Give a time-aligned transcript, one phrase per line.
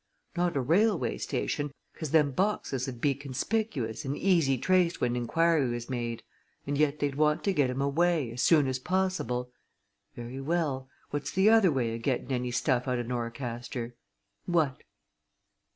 [0.35, 5.69] Not a railway station, 'cause them boxes 'ud be conspicuous and easy traced when inquiry
[5.69, 6.23] was made.
[6.65, 9.51] And yet they'd want to get 'em away as soon as possible.
[10.15, 13.93] Very well what's the other way o' getting any stuff out o' Norcaster?
[14.47, 14.81] What?